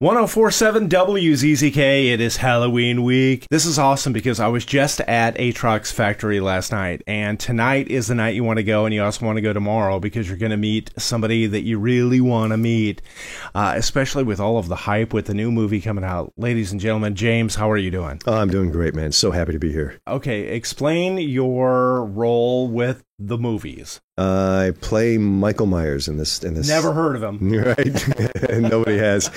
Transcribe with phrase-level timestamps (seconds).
[0.00, 3.48] 1047 WZZK, it is Halloween week.
[3.50, 8.06] This is awesome because I was just at Atrox Factory last night, and tonight is
[8.06, 10.36] the night you want to go, and you also want to go tomorrow because you're
[10.36, 13.02] going to meet somebody that you really want to meet,
[13.56, 16.32] uh, especially with all of the hype with the new movie coming out.
[16.36, 18.20] Ladies and gentlemen, James, how are you doing?
[18.24, 19.10] Oh, I'm doing great, man.
[19.10, 19.98] So happy to be here.
[20.06, 24.00] Okay, explain your role with the movies.
[24.16, 26.42] Uh, I play Michael Myers in this.
[26.42, 27.38] In this, Never heard of him.
[27.58, 28.50] Right?
[28.60, 29.30] Nobody has.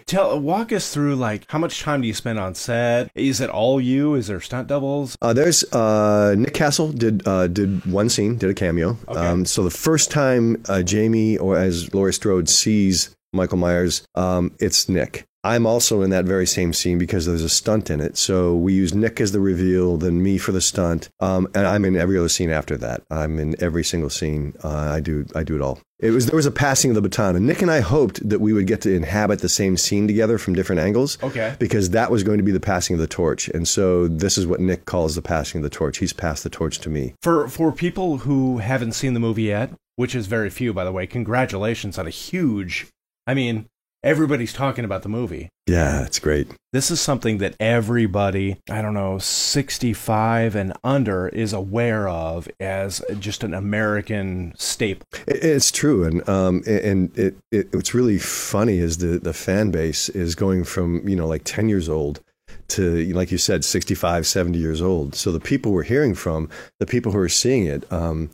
[0.06, 3.10] Tell, walk us through like how much time do you spend on set?
[3.14, 4.14] Is it all you?
[4.14, 5.16] Is there stunt doubles?
[5.22, 8.96] Uh, there's uh, Nick Castle did uh, did one scene, did a cameo.
[9.08, 9.18] Okay.
[9.18, 14.54] Um, so the first time uh, Jamie or as Laurie Strode sees Michael Myers, um,
[14.58, 15.26] it's Nick.
[15.42, 18.18] I'm also in that very same scene because there's a stunt in it.
[18.18, 21.86] So we use Nick as the reveal, then me for the stunt, um, and I'm
[21.86, 23.02] in every other scene after that.
[23.10, 24.54] I'm in every single scene.
[24.62, 25.80] Uh, I do I do it all.
[25.98, 28.40] It was there was a passing of the baton, and Nick and I hoped that
[28.40, 31.16] we would get to inhabit the same scene together from different angles.
[31.22, 31.56] Okay.
[31.58, 34.46] Because that was going to be the passing of the torch, and so this is
[34.46, 35.98] what Nick calls the passing of the torch.
[35.98, 37.14] He's passed the torch to me.
[37.22, 40.92] For for people who haven't seen the movie yet, which is very few by the
[40.92, 42.88] way, congratulations on a huge
[43.30, 43.68] I mean,
[44.02, 45.50] everybody's talking about the movie.
[45.68, 46.48] Yeah, it's great.
[46.72, 53.04] This is something that everybody, I don't know, 65 and under is aware of as
[53.20, 55.06] just an American staple.
[55.28, 60.08] It's true, and um, and it, it what's really funny is the the fan base
[60.08, 62.18] is going from you know like ten years old
[62.66, 66.48] to like you said 65 70 years old so the people we're hearing from
[66.78, 68.30] the people who are seeing it um,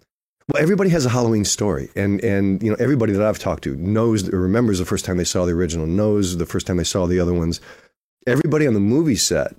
[0.52, 3.74] well, everybody has a Halloween story, and and you know everybody that I've talked to
[3.76, 6.84] knows or remembers the first time they saw the original, knows the first time they
[6.84, 7.60] saw the other ones.
[8.26, 9.54] Everybody on the movie set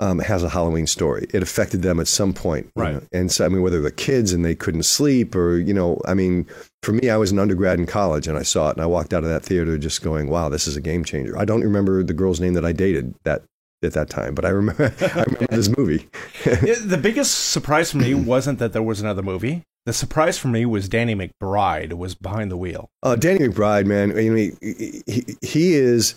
[0.00, 1.26] um, has a Halloween story.
[1.32, 2.94] It affected them at some point, Right.
[2.94, 3.02] know?
[3.12, 6.14] And so, I mean, whether they're kids and they couldn't sleep, or you know, I
[6.14, 6.46] mean,
[6.82, 9.14] for me, I was an undergrad in college, and I saw it, and I walked
[9.14, 12.02] out of that theater just going, "Wow, this is a game changer." I don't remember
[12.02, 13.42] the girl's name that I dated that
[13.84, 16.08] at that time, but I remember I remember this movie.
[16.44, 19.62] The biggest surprise for me wasn't that there was another movie.
[19.84, 22.90] The surprise for me was Danny McBride was behind the wheel.
[23.02, 26.14] Uh, Danny McBride, man, I mean, he, he, is.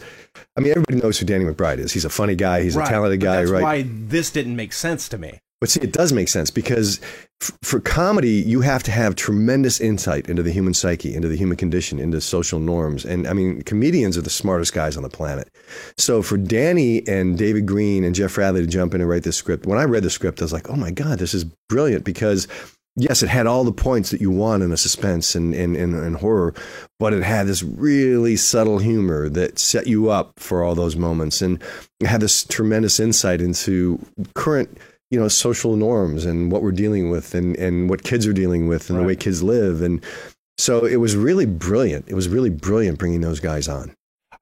[0.56, 1.92] I mean, everybody knows who Danny McBride is.
[1.92, 2.62] He's a funny guy.
[2.62, 3.64] He's Right, a talented guy, that's right?
[3.64, 5.40] why this didn't make sense to me.
[5.62, 7.00] But see, it does make sense because
[7.42, 11.38] f- for comedy, you have to have tremendous insight into the human psyche, into the
[11.38, 13.04] human condition, into social norms.
[13.04, 15.50] And I mean, comedians are the smartest guys on the planet.
[15.98, 19.38] So for Danny and David Green and Jeff Fradley to jump in and write this
[19.38, 22.06] script, when I read the script, I was like, oh my God, this is brilliant
[22.06, 22.48] because.
[22.98, 25.94] Yes, it had all the points that you want in a suspense and, and, and,
[25.96, 26.54] and horror,
[26.98, 31.42] but it had this really subtle humor that set you up for all those moments.
[31.42, 31.62] And
[32.06, 34.00] had this tremendous insight into
[34.34, 34.78] current
[35.12, 38.68] you know social norms and what we're dealing with and and what kids are dealing
[38.68, 39.82] with and the way kids live.
[39.82, 40.04] And
[40.58, 42.06] so it was really brilliant.
[42.08, 43.96] It was really brilliant bringing those guys on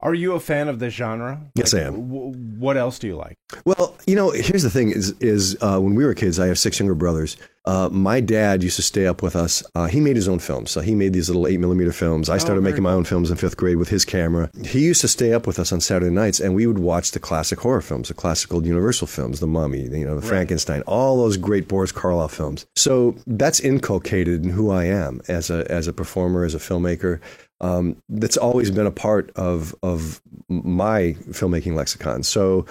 [0.04, 1.40] Are you a fan of this genre?
[1.54, 1.94] Yes, Like, I am.
[2.08, 3.36] w- what else do you like?
[3.64, 6.58] well you know here's the thing is is uh, when we were kids i have
[6.58, 7.36] six younger brothers.
[7.66, 9.62] Uh, my dad used to stay up with us.
[9.74, 10.70] Uh, he made his own films.
[10.70, 12.28] So he made these little eight millimeter films.
[12.28, 14.50] I started Oh, making my own films in fifth grade with his camera.
[14.66, 17.20] He used to stay up with us on saturday nights and we would watch the
[17.20, 21.38] classic horror films the classical universal films the mummy you know the frankenstein all those
[21.38, 22.66] great boris karloff films.
[22.76, 27.20] So that's inculcated in who i am as a as a performer as a filmmaker
[27.64, 32.66] um, that's always been a part of of my filmmaking lexicon so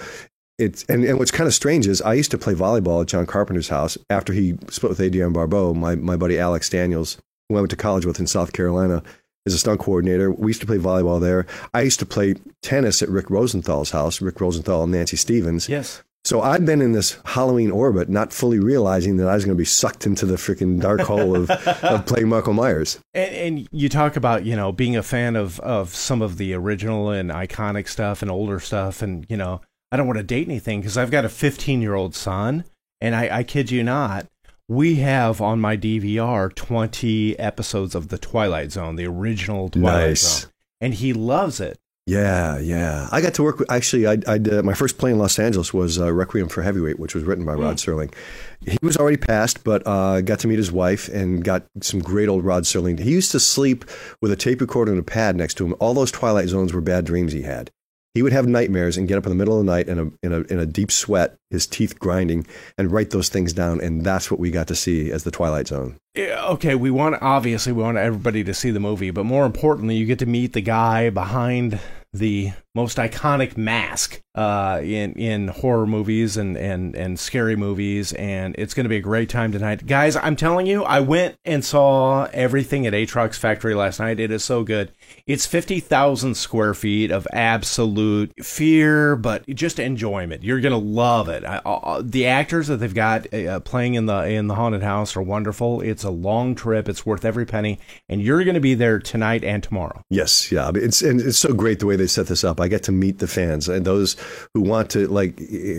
[0.58, 3.26] it's and, and what's kind of strange is I used to play volleyball at John
[3.26, 5.74] Carpenter's house after he split with Adrienne Barbeau.
[5.74, 7.18] My my buddy Alex Daniels,
[7.48, 9.02] who I went to college with in South Carolina,
[9.46, 10.30] is a stunt coordinator.
[10.30, 11.46] We used to play volleyball there.
[11.72, 14.20] I used to play tennis at Rick Rosenthal's house.
[14.20, 15.68] Rick Rosenthal and Nancy Stephens.
[15.68, 16.02] Yes.
[16.24, 19.60] So I've been in this Halloween orbit, not fully realizing that I was going to
[19.60, 21.50] be sucked into the freaking dark hole of,
[21.82, 22.98] of playing Michael Myers.
[23.12, 26.54] And, and you talk about you know being a fan of of some of the
[26.54, 29.60] original and iconic stuff and older stuff, and you know
[29.92, 32.64] I don't want to date anything because I've got a 15 year old son,
[33.02, 34.26] and I, I kid you not,
[34.66, 40.40] we have on my DVR 20 episodes of the Twilight Zone, the original Twilight Nice.
[40.40, 41.78] Zone, and he loves it.
[42.06, 43.08] Yeah, yeah.
[43.12, 45.72] I got to work with, actually, I, I did, my first play in Los Angeles
[45.72, 48.12] was uh, Requiem for Heavyweight, which was written by Rod Serling.
[48.60, 52.28] He was already passed, but uh, got to meet his wife and got some great
[52.28, 52.98] old Rod Serling.
[52.98, 53.86] He used to sleep
[54.20, 55.74] with a tape recorder and a pad next to him.
[55.80, 57.70] All those Twilight Zones were bad dreams he had.
[58.14, 60.26] He would have nightmares and get up in the middle of the night in a,
[60.26, 62.46] in a, in a deep sweat, his teeth grinding,
[62.78, 63.80] and write those things down.
[63.80, 65.96] And that's what we got to see as the Twilight Zone.
[66.16, 70.06] Okay, we want obviously we want everybody to see the movie, but more importantly, you
[70.06, 71.80] get to meet the guy behind
[72.14, 78.54] the most iconic mask uh, in in horror movies and and and scary movies, and
[78.58, 80.16] it's going to be a great time tonight, guys.
[80.16, 84.18] I'm telling you, I went and saw everything at Atrox Factory last night.
[84.18, 84.92] It is so good.
[85.26, 90.42] It's fifty thousand square feet of absolute fear, but just enjoyment.
[90.42, 91.44] You're going to love it.
[91.44, 95.16] I, uh, the actors that they've got uh, playing in the in the haunted house
[95.16, 95.80] are wonderful.
[95.80, 96.88] It's a long trip.
[96.88, 97.78] It's worth every penny,
[98.08, 100.02] and you're going to be there tonight and tomorrow.
[100.10, 100.70] Yes, yeah.
[100.74, 102.60] It's and it's so great the way they set this up.
[102.60, 104.16] I get to meet the fans and those
[104.52, 105.38] who want to like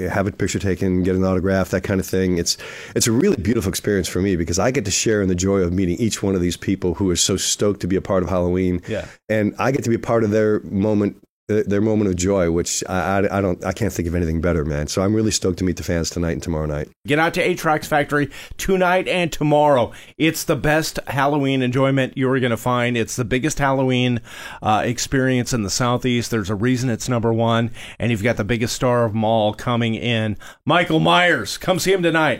[0.09, 2.37] have a picture taken, get an autograph, that kind of thing.
[2.37, 2.57] It's
[2.95, 5.59] it's a really beautiful experience for me because I get to share in the joy
[5.59, 8.23] of meeting each one of these people who are so stoked to be a part
[8.23, 8.81] of Halloween.
[8.87, 9.07] Yeah.
[9.29, 12.83] And I get to be a part of their moment their moment of joy, which
[12.89, 14.87] I, I, I, don't I can't think of anything better, man.
[14.87, 16.89] So I'm really stoked to meet the fans tonight and tomorrow night.
[17.05, 19.91] Get out to Atrox Factory tonight and tomorrow.
[20.17, 22.97] It's the best Halloween enjoyment you're going to find.
[22.97, 24.21] It's the biggest Halloween
[24.63, 26.31] uh, experience in the Southeast.
[26.31, 29.53] There's a reason it's number one, and you've got the biggest star of them all
[29.53, 31.59] coming in, Michael Myers.
[31.59, 32.33] Come see him tonight.